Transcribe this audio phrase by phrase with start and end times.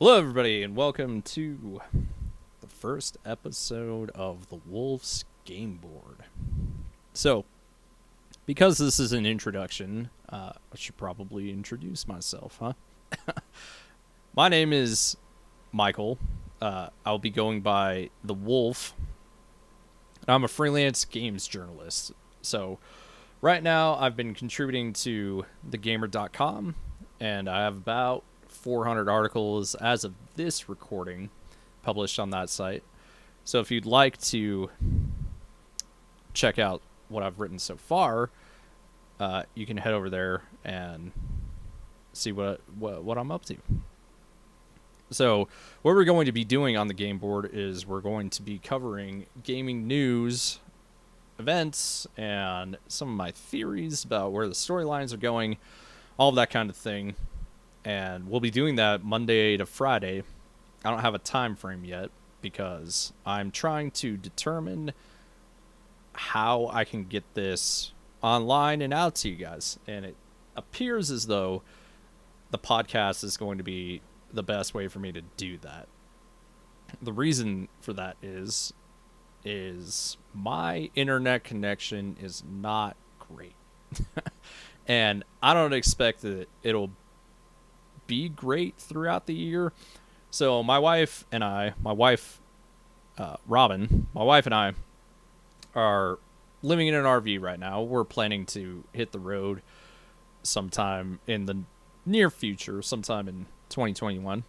[0.00, 1.80] Hello, everybody, and welcome to
[2.60, 6.24] the first episode of the Wolves Game Board.
[7.12, 7.44] So,
[8.44, 12.72] because this is an introduction, uh, I should probably introduce myself, huh?
[14.34, 15.16] My name is
[15.70, 16.18] Michael.
[16.60, 18.94] Uh, I'll be going by The Wolf.
[20.22, 22.10] And I'm a freelance games journalist.
[22.42, 22.80] So,
[23.40, 26.74] right now, I've been contributing to thegamer.com,
[27.20, 28.24] and I have about
[28.54, 31.30] 400 articles as of this recording
[31.82, 32.82] published on that site.
[33.44, 34.70] So if you'd like to
[36.32, 38.30] check out what I've written so far,
[39.20, 41.12] uh, you can head over there and
[42.12, 43.56] see what, what what I'm up to.
[45.10, 45.48] So
[45.82, 48.58] what we're going to be doing on the game board is we're going to be
[48.58, 50.60] covering gaming news,
[51.38, 55.58] events, and some of my theories about where the storylines are going,
[56.18, 57.14] all of that kind of thing
[57.84, 60.22] and we'll be doing that Monday to Friday.
[60.84, 64.92] I don't have a time frame yet because I'm trying to determine
[66.12, 69.78] how I can get this online and out to you guys.
[69.86, 70.16] And it
[70.56, 71.62] appears as though
[72.50, 74.00] the podcast is going to be
[74.32, 75.88] the best way for me to do that.
[77.02, 78.72] The reason for that is
[79.44, 83.54] is my internet connection is not great.
[84.86, 86.90] and I don't expect that it'll
[88.06, 89.72] be great throughout the year.
[90.30, 92.40] So my wife and I, my wife,
[93.18, 94.72] uh, Robin, my wife and I,
[95.74, 96.18] are
[96.62, 97.82] living in an RV right now.
[97.82, 99.62] We're planning to hit the road
[100.42, 101.62] sometime in the
[102.06, 104.44] near future, sometime in 2021.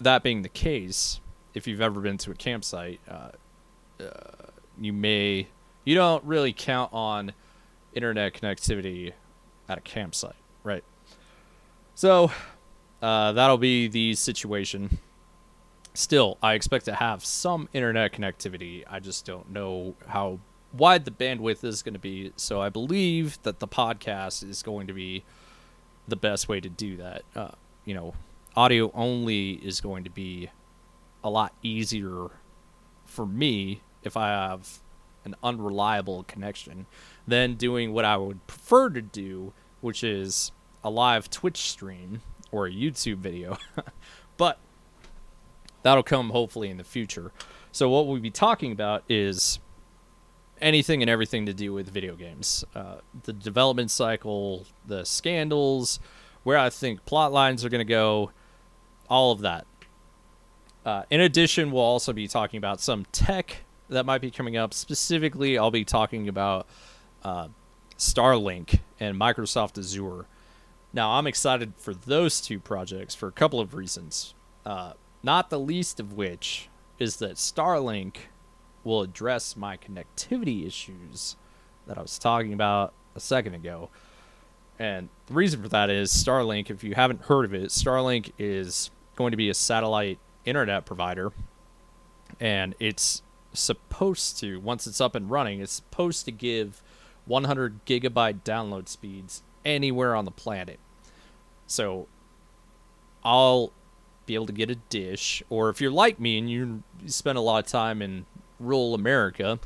[0.00, 1.20] That being the case,
[1.54, 3.30] if you've ever been to a campsite, uh,
[4.02, 4.50] uh,
[4.80, 5.48] you may
[5.84, 7.32] you don't really count on
[7.92, 9.12] internet connectivity
[9.68, 10.84] at a campsite, right?
[12.00, 12.30] So
[13.02, 15.00] uh, that'll be the situation.
[15.92, 18.84] Still, I expect to have some internet connectivity.
[18.88, 20.38] I just don't know how
[20.72, 22.32] wide the bandwidth is going to be.
[22.36, 25.24] So I believe that the podcast is going to be
[26.08, 27.22] the best way to do that.
[27.36, 27.50] Uh,
[27.84, 28.14] you know,
[28.56, 30.48] audio only is going to be
[31.22, 32.28] a lot easier
[33.04, 34.78] for me if I have
[35.26, 36.86] an unreliable connection
[37.28, 40.50] than doing what I would prefer to do, which is
[40.82, 43.58] a live Twitch stream or a YouTube video.
[44.36, 44.58] but
[45.82, 47.32] that'll come hopefully in the future.
[47.72, 49.60] So what we'll be talking about is
[50.60, 52.64] anything and everything to do with video games.
[52.74, 56.00] Uh, the development cycle, the scandals,
[56.42, 58.32] where I think plot lines are going to go,
[59.08, 59.66] all of that.
[60.84, 64.72] Uh, in addition, we'll also be talking about some tech that might be coming up.
[64.72, 66.66] Specifically, I'll be talking about
[67.22, 67.48] uh,
[67.98, 70.26] Starlink and Microsoft Azure.
[70.92, 74.34] Now, I'm excited for those two projects for a couple of reasons.
[74.66, 76.68] Uh, not the least of which
[76.98, 78.16] is that Starlink
[78.82, 81.36] will address my connectivity issues
[81.86, 83.88] that I was talking about a second ago.
[84.78, 88.90] And the reason for that is Starlink, if you haven't heard of it, Starlink is
[89.14, 91.32] going to be a satellite internet provider.
[92.40, 96.82] And it's supposed to, once it's up and running, it's supposed to give
[97.26, 100.78] 100 gigabyte download speeds anywhere on the planet.
[101.66, 102.08] So
[103.24, 103.72] I'll
[104.26, 107.40] be able to get a dish, or if you're like me and you spend a
[107.40, 108.26] lot of time in
[108.58, 109.58] rural America,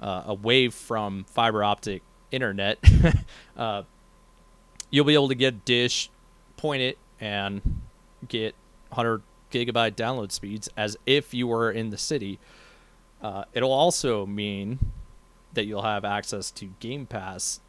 [0.00, 2.78] uh, away from fiber optic internet,
[3.56, 3.82] uh,
[4.90, 6.10] you'll be able to get a dish,
[6.56, 7.82] point it, and
[8.28, 8.54] get
[8.88, 12.38] 100 gigabyte download speeds as if you were in the city.
[13.22, 14.78] Uh, it'll also mean
[15.52, 17.60] that you'll have access to Game Pass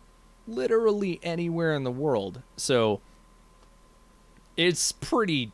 [0.48, 2.42] literally anywhere in the world.
[2.58, 3.02] So
[4.58, 5.52] it's pretty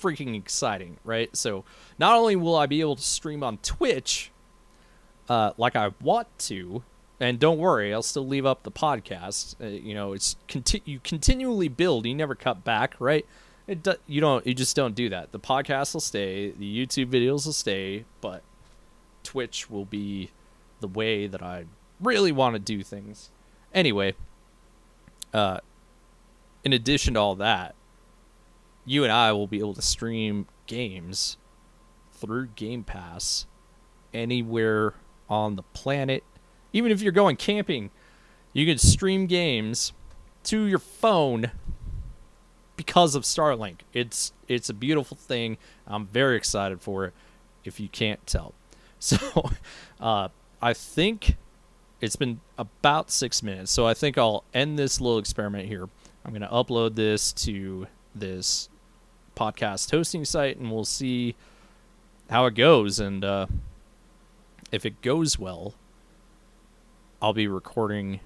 [0.00, 1.34] freaking exciting, right?
[1.36, 1.64] So
[1.98, 4.30] not only will I be able to stream on Twitch
[5.28, 6.82] uh, like I want to,
[7.20, 9.54] and don't worry, I'll still leave up the podcast.
[9.60, 13.26] Uh, you know, it's conti- you continually build, you never cut back, right?
[13.66, 15.30] It do- you don't you just don't do that.
[15.30, 18.42] The podcast will stay, the YouTube videos will stay, but
[19.22, 20.30] Twitch will be
[20.80, 21.66] the way that I
[22.00, 23.30] really want to do things.
[23.72, 24.14] Anyway,
[25.32, 25.58] uh,
[26.64, 27.74] in addition to all that,
[28.84, 31.36] you and I will be able to stream games
[32.12, 33.46] through Game Pass
[34.12, 34.94] anywhere
[35.28, 36.24] on the planet.
[36.72, 37.90] Even if you're going camping,
[38.52, 39.92] you can stream games
[40.44, 41.50] to your phone
[42.76, 43.80] because of Starlink.
[43.92, 45.58] It's it's a beautiful thing.
[45.86, 47.14] I'm very excited for it.
[47.64, 48.54] If you can't tell,
[48.98, 49.50] so
[50.00, 50.28] uh,
[50.62, 51.36] I think
[52.00, 53.70] it's been about six minutes.
[53.70, 55.88] So I think I'll end this little experiment here.
[56.24, 58.68] I'm gonna upload this to this
[59.36, 61.34] podcast hosting site, and we'll see
[62.28, 63.00] how it goes.
[63.00, 63.46] And uh,
[64.72, 65.74] if it goes well,
[67.22, 68.20] I'll be recording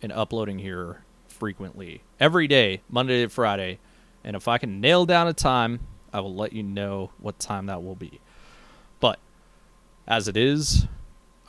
[0.00, 3.78] and uploading here frequently every day, Monday to Friday.
[4.24, 5.80] And if I can nail down a time,
[6.12, 8.20] I will let you know what time that will be.
[9.00, 9.18] But
[10.06, 10.86] as it is,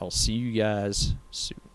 [0.01, 1.72] I'll see you guys soon.